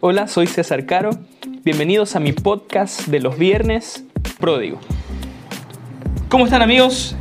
[0.00, 1.10] Hola, soy César Caro.
[1.64, 4.04] Bienvenidos a mi podcast de los viernes,
[4.38, 4.78] Pródigo.
[6.28, 7.16] ¿Cómo están amigos?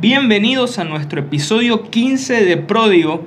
[0.00, 3.26] Bienvenidos a nuestro episodio 15 de Pródigo.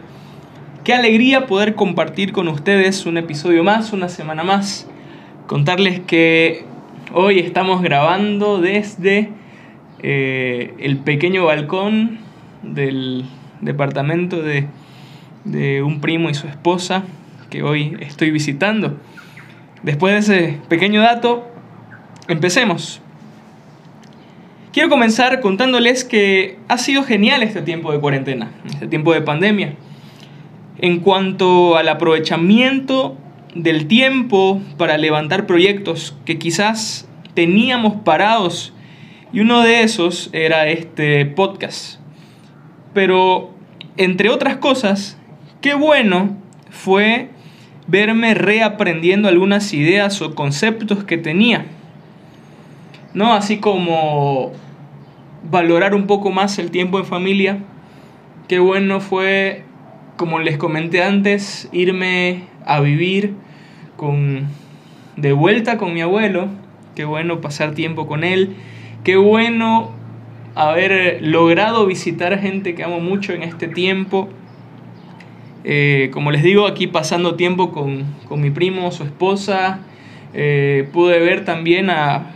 [0.83, 4.87] Qué alegría poder compartir con ustedes un episodio más, una semana más.
[5.47, 6.63] Contarles que
[7.13, 9.29] hoy estamos grabando desde
[9.99, 12.19] eh, el pequeño balcón
[12.61, 13.25] del
[13.65, 14.67] departamento de,
[15.43, 17.03] de un primo y su esposa
[17.49, 18.97] que hoy estoy visitando.
[19.83, 21.47] Después de ese pequeño dato,
[22.27, 23.01] empecemos.
[24.71, 29.75] Quiero comenzar contándoles que ha sido genial este tiempo de cuarentena, este tiempo de pandemia.
[30.79, 33.17] En cuanto al aprovechamiento
[33.53, 38.73] del tiempo para levantar proyectos que quizás teníamos parados
[39.31, 41.99] y uno de esos era este podcast.
[42.93, 43.54] Pero,
[43.97, 45.17] entre otras cosas,
[45.61, 46.35] qué bueno
[46.69, 47.29] fue
[47.87, 51.65] verme reaprendiendo algunas ideas o conceptos que tenía.
[53.13, 53.33] ¿No?
[53.33, 54.51] Así como
[55.49, 57.59] valorar un poco más el tiempo en familia.
[58.47, 59.63] Qué bueno fue,
[60.17, 63.33] como les comenté antes, irme a vivir
[63.95, 64.47] con
[65.15, 66.49] de vuelta con mi abuelo.
[66.95, 68.55] Qué bueno pasar tiempo con él.
[69.03, 69.91] Qué bueno
[70.55, 74.29] haber logrado visitar gente que amo mucho en este tiempo
[75.67, 78.05] eh, como les digo, aquí pasando tiempo con,
[78.39, 79.79] mi primo, su esposa.
[80.35, 82.27] Eh, pude ver también a,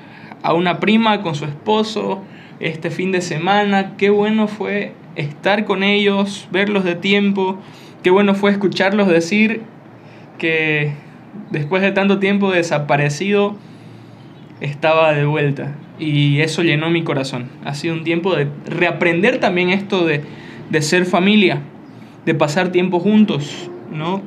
[0.56, 2.24] una prima con su esposo
[2.60, 3.96] este fin de semana.
[3.98, 7.60] Qué bueno fue estar con ellos, verlos de tiempo.
[8.02, 9.62] Qué bueno fue escucharlos decir
[10.40, 10.94] que
[11.52, 13.56] después de tanto tiempo desaparecido
[14.60, 15.76] estaba de vuelta.
[16.00, 17.50] Y eso llenó mi corazón.
[17.66, 20.22] Ha sido un tiempo de reaprender también esto de,
[20.70, 21.62] de ser familia
[22.26, 24.22] de pasar tiempo juntos, ¿no?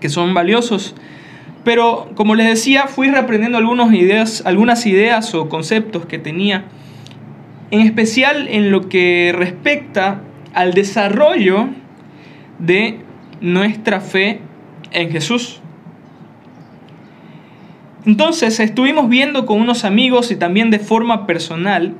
[0.00, 0.94] Que son valiosos.
[1.64, 6.64] Pero como les decía, fui reaprendiendo algunas ideas, algunas ideas o conceptos que tenía,
[7.70, 10.20] en especial en lo que respecta
[10.52, 11.68] al desarrollo
[12.58, 12.98] de
[13.40, 14.40] nuestra fe
[14.92, 15.60] en Jesús.
[18.06, 21.94] Entonces estuvimos viendo con unos amigos y también de forma personal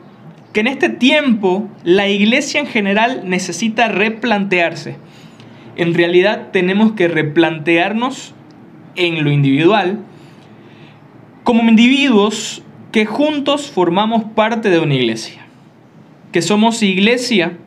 [0.52, 4.96] que en este tiempo la iglesia en general necesita replantearse.
[5.74, 8.34] En realidad tenemos que replantearnos
[8.94, 9.98] en lo individual
[11.42, 12.62] como individuos
[12.92, 15.44] que juntos formamos parte de una iglesia.
[16.30, 17.58] Que somos iglesia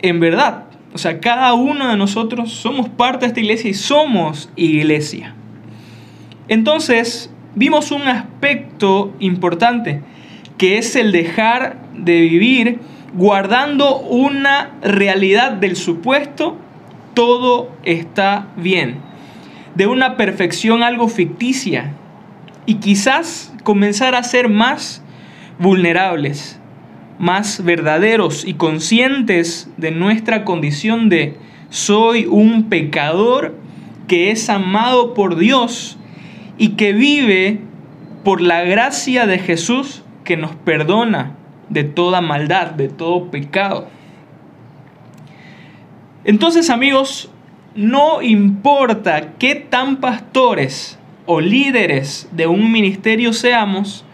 [0.00, 0.64] en verdad.
[0.92, 5.34] O sea, cada uno de nosotros somos parte de esta iglesia y somos iglesia.
[6.48, 10.02] Entonces, vimos un aspecto importante
[10.58, 12.80] que es el dejar de vivir
[13.14, 16.56] guardando una realidad del supuesto,
[17.14, 18.98] todo está bien.
[19.74, 21.92] De una perfección algo ficticia.
[22.66, 25.02] Y quizás comenzar a ser más
[25.58, 26.58] vulnerables,
[27.18, 31.36] más verdaderos y conscientes de nuestra condición de
[31.70, 33.56] soy un pecador
[34.08, 35.98] que es amado por Dios
[36.58, 37.60] y que vive
[38.24, 41.36] por la gracia de Jesús que nos perdona
[41.68, 43.88] de toda maldad, de todo pecado.
[46.24, 47.30] Entonces amigos,
[47.74, 54.04] no importa qué tan pastores o líderes de un ministerio seamos,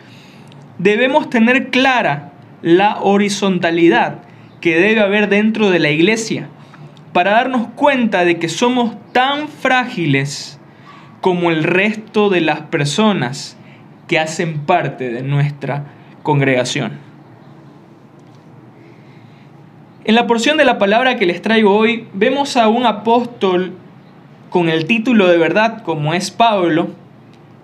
[0.79, 4.23] debemos tener clara la horizontalidad
[4.61, 6.49] que debe haber dentro de la iglesia
[7.13, 10.59] para darnos cuenta de que somos tan frágiles
[11.23, 13.57] como el resto de las personas
[14.09, 15.85] que hacen parte de nuestra
[16.25, 16.99] congregación.
[20.05, 23.73] En la porción de la palabra que les traigo hoy, vemos a un apóstol
[24.51, 26.91] con el título de verdad, como es Pablo,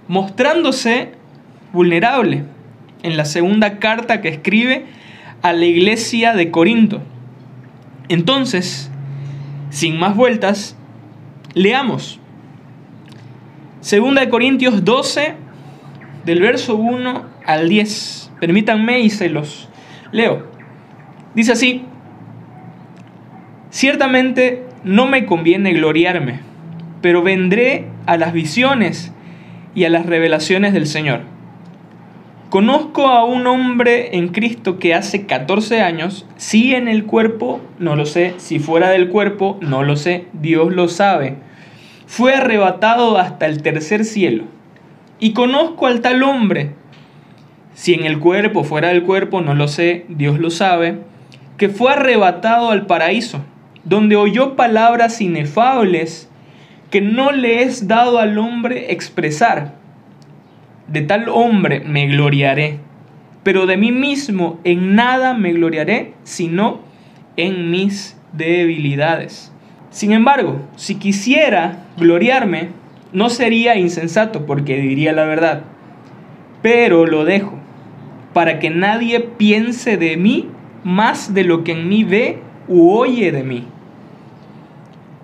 [0.06, 1.14] mostrándose
[1.72, 2.44] vulnerable
[3.02, 4.86] en la segunda carta que escribe
[5.42, 7.02] a la iglesia de Corinto.
[8.08, 8.88] Entonces,
[9.70, 10.76] sin más vueltas,
[11.54, 12.20] leamos.
[13.80, 15.34] Segunda de Corintios 12,
[16.24, 18.32] del verso 1 al 10.
[18.40, 19.68] Permítanme y se los
[20.10, 20.46] leo.
[21.34, 21.84] Dice así,
[23.70, 26.40] Ciertamente no me conviene gloriarme,
[27.02, 29.12] pero vendré a las visiones
[29.74, 31.20] y a las revelaciones del Señor.
[32.48, 37.94] Conozco a un hombre en Cristo que hace 14 años, si en el cuerpo, no
[37.94, 41.36] lo sé, si fuera del cuerpo, no lo sé, Dios lo sabe,
[42.08, 44.44] fue arrebatado hasta el tercer cielo.
[45.20, 46.70] Y conozco al tal hombre,
[47.74, 51.00] si en el cuerpo, fuera del cuerpo, no lo sé, Dios lo sabe,
[51.58, 53.44] que fue arrebatado al paraíso,
[53.84, 56.30] donde oyó palabras inefables
[56.90, 59.74] que no le es dado al hombre expresar.
[60.86, 62.80] De tal hombre me gloriaré,
[63.42, 66.80] pero de mí mismo en nada me gloriaré, sino
[67.36, 69.52] en mis debilidades.
[69.90, 72.68] Sin embargo, si quisiera gloriarme,
[73.12, 75.62] no sería insensato porque diría la verdad,
[76.62, 77.54] pero lo dejo,
[78.34, 80.48] para que nadie piense de mí
[80.84, 82.38] más de lo que en mí ve
[82.68, 83.64] u oye de mí.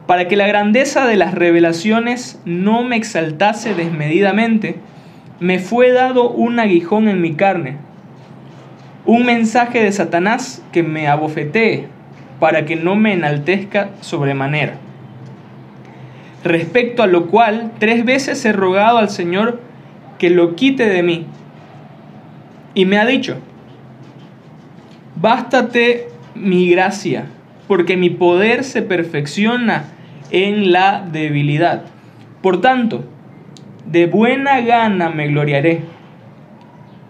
[0.06, 4.76] Para que la grandeza de las revelaciones no me exaltase desmedidamente,
[5.40, 7.76] me fue dado un aguijón en mi carne,
[9.06, 11.88] un mensaje de Satanás que me abofetee,
[12.40, 14.74] para que no me enaltezca sobremanera.
[16.42, 19.60] Respecto a lo cual, tres veces he rogado al Señor
[20.18, 21.26] que lo quite de mí.
[22.74, 23.38] Y me ha dicho,
[25.16, 27.26] bástate mi gracia,
[27.66, 29.84] porque mi poder se perfecciona
[30.30, 31.84] en la debilidad.
[32.42, 33.04] Por tanto,
[33.86, 35.82] de buena gana me gloriaré,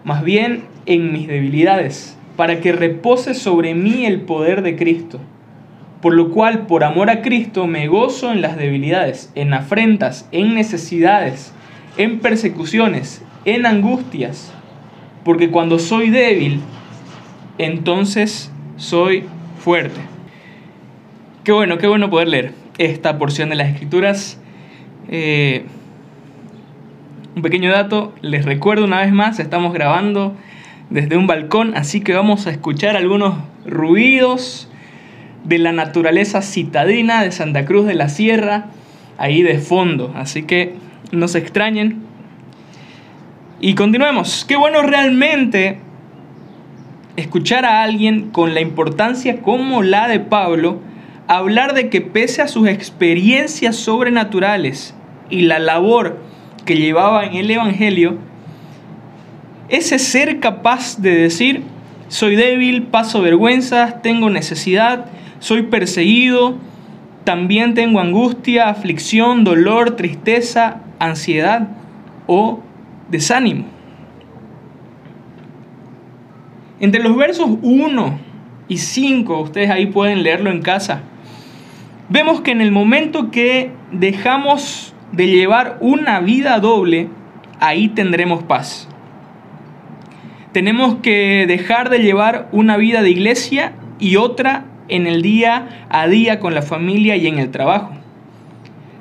[0.03, 5.19] más bien en mis debilidades, para que repose sobre mí el poder de Cristo.
[6.01, 10.53] Por lo cual, por amor a Cristo, me gozo en las debilidades, en afrentas, en
[10.53, 11.53] necesidades,
[11.97, 14.53] en persecuciones, en angustias,
[15.23, 16.59] porque cuando soy débil,
[17.57, 19.23] entonces soy
[19.59, 19.99] fuerte.
[21.43, 24.39] Qué bueno, qué bueno poder leer esta porción de las escrituras.
[25.07, 25.65] Eh,
[27.35, 30.35] un pequeño dato, les recuerdo una vez más, estamos grabando
[30.89, 33.35] desde un balcón, así que vamos a escuchar algunos
[33.65, 34.69] ruidos
[35.43, 38.67] de la naturaleza citadina de Santa Cruz de la Sierra,
[39.17, 40.75] ahí de fondo, así que
[41.11, 42.03] no se extrañen.
[43.61, 45.79] Y continuemos, qué bueno realmente
[47.15, 50.81] escuchar a alguien con la importancia como la de Pablo,
[51.27, 54.93] hablar de que pese a sus experiencias sobrenaturales
[55.29, 56.19] y la labor
[56.65, 58.17] que llevaba en el Evangelio,
[59.69, 61.63] ese ser capaz de decir,
[62.07, 65.05] soy débil, paso vergüenzas, tengo necesidad,
[65.39, 66.57] soy perseguido,
[67.23, 71.69] también tengo angustia, aflicción, dolor, tristeza, ansiedad
[72.27, 72.59] o
[73.09, 73.65] desánimo.
[76.79, 78.19] Entre los versos 1
[78.67, 81.01] y 5, ustedes ahí pueden leerlo en casa,
[82.09, 87.09] vemos que en el momento que dejamos de llevar una vida doble,
[87.59, 88.87] ahí tendremos paz.
[90.55, 96.07] Tenemos que dejar de llevar una vida de iglesia y otra en el día a
[96.07, 97.91] día con la familia y en el trabajo.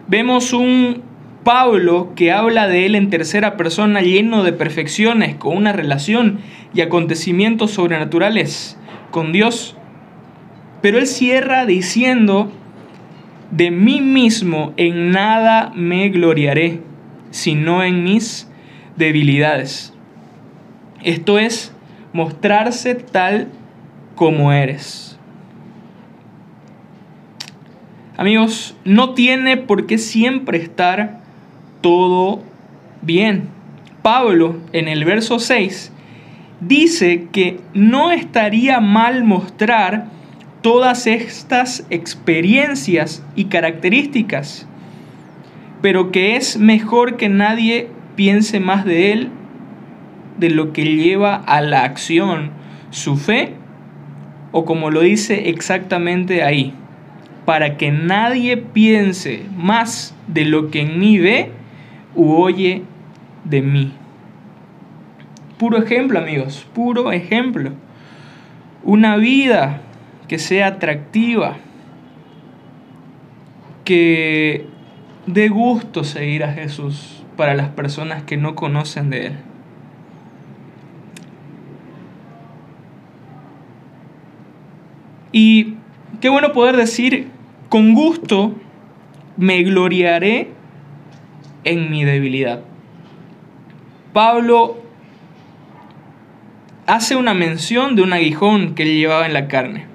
[0.09, 1.03] Vemos un
[1.45, 6.41] Pablo que habla de él en tercera persona lleno de perfecciones, con una relación
[6.75, 8.77] y acontecimientos sobrenaturales
[9.13, 9.77] con Dios.
[10.83, 12.51] Pero él cierra diciendo,
[13.53, 16.81] de mí mismo en nada me gloriaré,
[17.31, 18.51] sino en mis
[18.97, 19.94] debilidades.
[21.05, 21.71] Esto es
[22.15, 23.49] mostrarse tal
[24.15, 25.19] como eres.
[28.17, 31.21] Amigos, no tiene por qué siempre estar
[31.83, 32.43] todo
[33.03, 33.49] bien.
[34.01, 35.93] Pablo en el verso 6
[36.61, 40.07] dice que no estaría mal mostrar
[40.63, 44.67] todas estas experiencias y características,
[45.83, 49.31] pero que es mejor que nadie piense más de él
[50.39, 52.51] de lo que lleva a la acción
[52.91, 53.55] su fe,
[54.53, 56.75] o como lo dice exactamente ahí,
[57.45, 61.51] para que nadie piense más de lo que en mí ve,
[62.15, 62.83] u oye
[63.45, 63.93] de mí.
[65.59, 67.73] Puro ejemplo, amigos, puro ejemplo.
[68.83, 69.81] Una vida
[70.29, 71.57] que sea atractiva,
[73.85, 74.67] que
[75.27, 79.37] dé gusto seguir a Jesús para las personas que no conocen de Él.
[85.35, 85.75] Y
[86.21, 87.27] qué bueno poder decir,
[87.69, 88.55] con gusto
[89.37, 90.51] me gloriaré
[91.65, 92.61] en mi debilidad.
[94.13, 94.81] Pablo
[96.87, 99.87] hace una mención de un aguijón que él llevaba en la carne,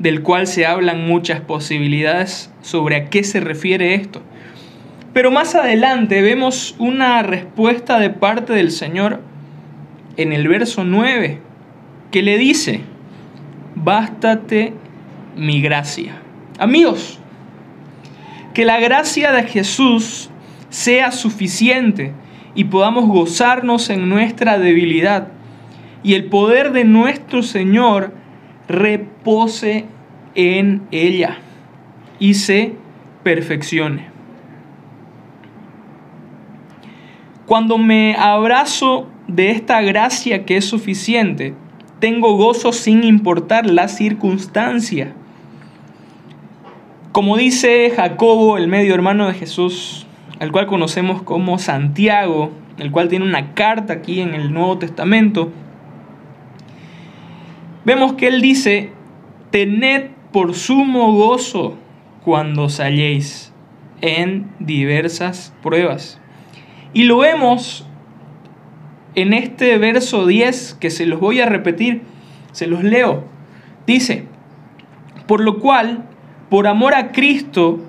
[0.00, 4.22] del cual se hablan muchas posibilidades sobre a qué se refiere esto.
[5.12, 9.20] Pero más adelante vemos una respuesta de parte del Señor
[10.16, 11.38] en el verso 9,
[12.10, 12.80] que le dice,
[13.88, 14.74] bástate
[15.34, 16.20] mi gracia.
[16.58, 17.18] Amigos,
[18.52, 20.28] que la gracia de Jesús
[20.68, 22.12] sea suficiente
[22.54, 25.28] y podamos gozarnos en nuestra debilidad.
[26.02, 28.12] Y el poder de nuestro Señor
[28.68, 29.86] repose
[30.34, 31.38] en ella
[32.18, 32.74] y se
[33.22, 34.10] perfeccione.
[37.46, 41.54] Cuando me abrazo de esta gracia que es suficiente,
[41.98, 45.14] tengo gozo sin importar la circunstancia.
[47.12, 50.06] Como dice Jacobo, el medio hermano de Jesús,
[50.38, 55.50] al cual conocemos como Santiago, el cual tiene una carta aquí en el Nuevo Testamento,
[57.84, 58.92] vemos que él dice,
[59.50, 61.76] tened por sumo gozo
[62.24, 63.52] cuando salléis
[64.00, 66.20] en diversas pruebas.
[66.92, 67.87] Y lo vemos
[69.20, 72.02] en este verso 10 que se los voy a repetir,
[72.52, 73.24] se los leo.
[73.84, 74.26] Dice,
[75.26, 76.04] por lo cual,
[76.48, 77.80] por amor a Cristo,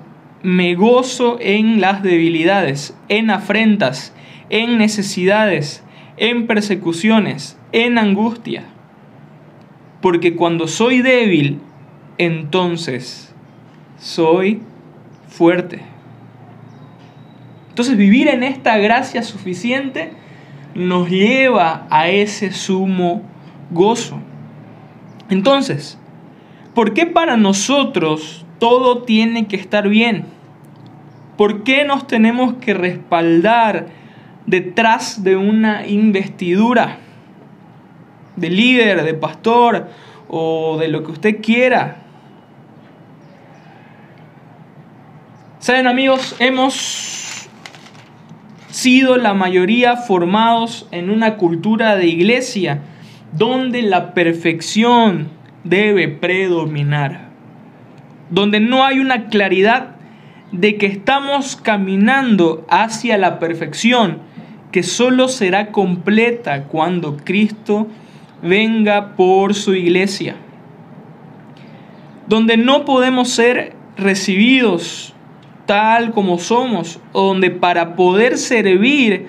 [0.42, 4.12] me gozo en las debilidades, en afrentas,
[4.48, 5.84] en necesidades,
[6.16, 8.64] en persecuciones, en angustia.
[10.02, 11.60] Porque cuando soy débil,
[12.18, 13.32] entonces
[14.00, 14.62] soy
[15.28, 15.78] fuerte.
[17.68, 20.18] Entonces vivir en esta gracia suficiente
[20.74, 23.22] nos lleva a ese sumo
[23.70, 24.20] gozo.
[25.28, 25.98] Entonces,
[26.74, 30.26] ¿por qué para nosotros todo tiene que estar bien?
[31.36, 33.88] ¿Por qué nos tenemos que respaldar
[34.46, 36.98] detrás de una investidura
[38.36, 39.88] de líder, de pastor
[40.28, 41.96] o de lo que usted quiera?
[45.60, 47.29] Saben amigos, hemos
[48.70, 52.82] sido la mayoría formados en una cultura de iglesia
[53.32, 55.28] donde la perfección
[55.64, 57.28] debe predominar,
[58.30, 59.96] donde no hay una claridad
[60.52, 64.18] de que estamos caminando hacia la perfección
[64.72, 67.88] que solo será completa cuando Cristo
[68.42, 70.36] venga por su iglesia,
[72.26, 75.14] donde no podemos ser recibidos
[75.70, 79.28] tal como somos, donde para poder servir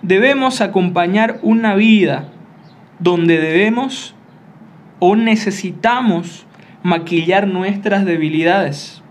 [0.00, 2.30] debemos acompañar una vida
[3.00, 4.14] donde debemos
[4.98, 6.46] o necesitamos
[6.82, 9.02] maquillar nuestras debilidades.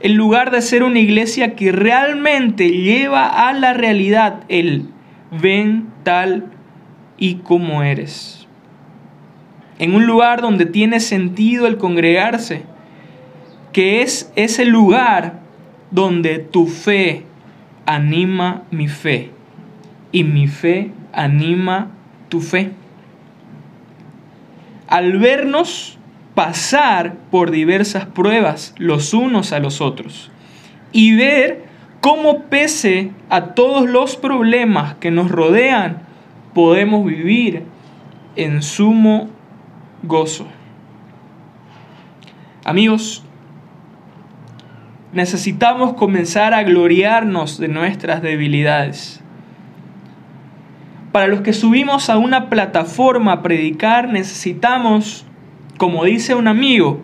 [0.00, 4.90] En lugar de ser una iglesia que realmente lleva a la realidad el
[5.30, 6.52] ven tal
[7.16, 8.46] y como eres.
[9.78, 12.66] En un lugar donde tiene sentido el congregarse,
[13.76, 15.40] que es ese lugar
[15.90, 17.26] donde tu fe
[17.84, 19.32] anima mi fe
[20.12, 21.90] y mi fe anima
[22.30, 22.72] tu fe.
[24.88, 25.98] Al vernos
[26.34, 30.30] pasar por diversas pruebas los unos a los otros
[30.90, 31.66] y ver
[32.00, 36.00] cómo pese a todos los problemas que nos rodean,
[36.54, 37.64] podemos vivir
[38.36, 39.28] en sumo
[40.02, 40.46] gozo.
[42.64, 43.25] Amigos,
[45.16, 49.22] necesitamos comenzar a gloriarnos de nuestras debilidades.
[51.10, 55.24] Para los que subimos a una plataforma a predicar, necesitamos,
[55.78, 57.00] como dice un amigo,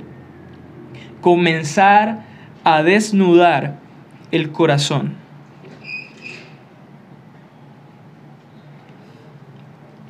[1.23, 2.27] comenzar
[2.65, 3.79] a desnudar
[4.31, 5.15] el corazón.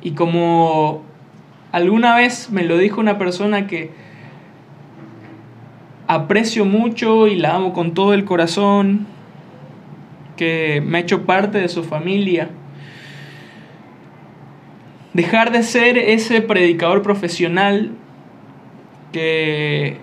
[0.01, 1.03] Y como
[1.71, 4.02] alguna vez me lo dijo una persona que
[6.15, 9.07] aprecio mucho y la amo con todo el corazón,
[10.35, 12.49] que me ha hecho parte de su familia.
[15.13, 17.91] Dejar de ser ese predicador profesional
[19.11, 19.97] que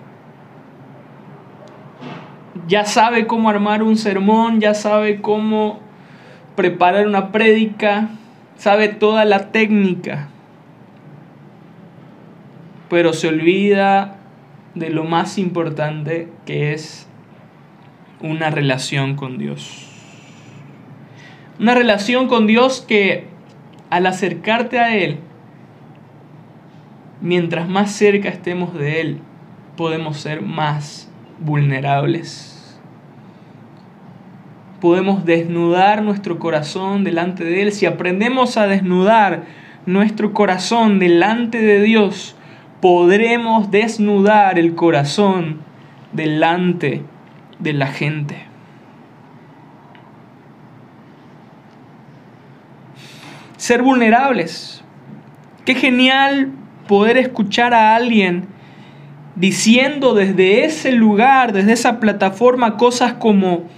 [2.67, 5.79] ya sabe cómo armar un sermón, ya sabe cómo
[6.55, 8.09] preparar una prédica,
[8.55, 10.29] sabe toda la técnica,
[12.89, 14.20] pero se olvida
[14.75, 17.07] de lo más importante que es
[18.21, 19.87] una relación con Dios.
[21.59, 23.25] Una relación con Dios que
[23.89, 25.19] al acercarte a Él,
[27.21, 29.19] mientras más cerca estemos de Él,
[29.75, 32.79] podemos ser más vulnerables.
[34.79, 37.71] Podemos desnudar nuestro corazón delante de Él.
[37.71, 39.43] Si aprendemos a desnudar
[39.85, 42.35] nuestro corazón delante de Dios,
[42.81, 45.61] podremos desnudar el corazón
[46.11, 47.03] delante
[47.59, 48.45] de la gente.
[53.57, 54.83] Ser vulnerables.
[55.63, 56.51] Qué genial
[56.87, 58.47] poder escuchar a alguien
[59.35, 63.69] diciendo desde ese lugar, desde esa plataforma, cosas como,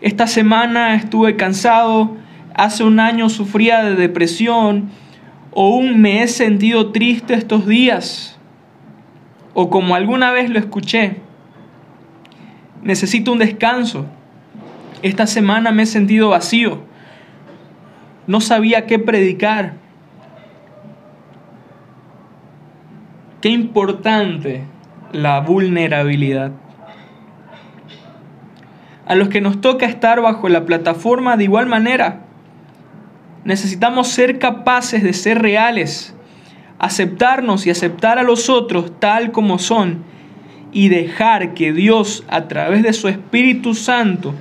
[0.00, 2.16] esta semana estuve cansado,
[2.54, 4.90] hace un año sufría de depresión,
[5.52, 8.38] un me he sentido triste estos días.
[9.54, 11.16] O como alguna vez lo escuché,
[12.82, 14.06] necesito un descanso.
[15.02, 16.82] Esta semana me he sentido vacío.
[18.26, 19.74] No sabía qué predicar.
[23.40, 24.64] Qué importante
[25.12, 26.52] la vulnerabilidad.
[29.06, 32.27] A los que nos toca estar bajo la plataforma de igual manera,
[33.48, 36.14] necesitamos ser capaces de ser reales,
[36.78, 40.02] aceptarnos y aceptar a los otros tal como son
[40.70, 44.34] y dejar que Dios a través de su Espíritu Santo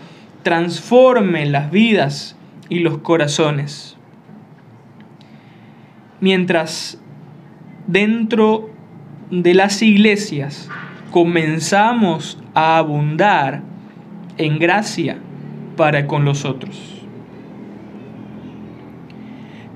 [0.43, 2.35] transforme las vidas
[2.67, 3.95] y los corazones.
[6.19, 6.99] Mientras
[7.87, 8.69] dentro
[9.31, 10.67] de las iglesias
[11.11, 13.61] comenzamos a abundar
[14.37, 15.17] en gracia
[15.77, 16.96] para con los otros.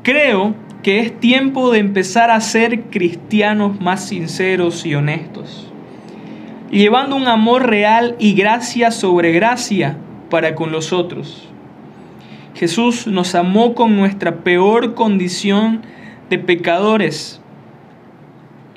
[0.03, 5.71] Creo que es tiempo de empezar a ser cristianos más sinceros y honestos,
[6.71, 9.97] llevando un amor real y gracia sobre gracia
[10.31, 11.47] para con los otros.
[12.55, 15.83] Jesús nos amó con nuestra peor condición
[16.31, 17.39] de pecadores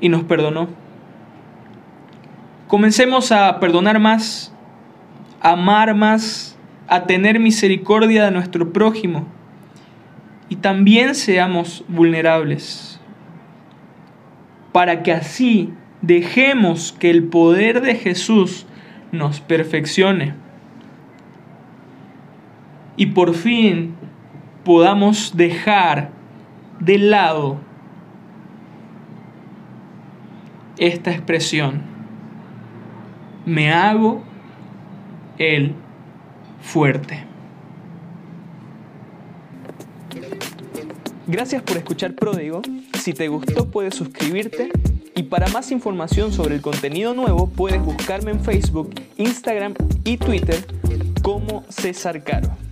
[0.02, 0.68] y nos perdonó.
[2.68, 4.52] Comencemos a perdonar más,
[5.40, 9.33] a amar más, a tener misericordia de nuestro prójimo
[10.48, 13.00] y también seamos vulnerables,
[14.72, 15.72] para que así
[16.02, 18.66] dejemos que el poder de Jesús
[19.12, 20.34] nos perfeccione
[22.96, 23.94] y por fin
[24.64, 26.10] podamos dejar
[26.80, 27.58] de lado
[30.78, 31.82] esta expresión.
[33.46, 34.22] Me hago
[35.38, 35.74] el
[36.62, 37.24] fuerte.
[41.26, 42.62] Gracias por escuchar Pródigo.
[43.00, 44.70] Si te gustó puedes suscribirte
[45.14, 50.64] y para más información sobre el contenido nuevo puedes buscarme en Facebook, Instagram y Twitter
[51.22, 52.63] como César Caro.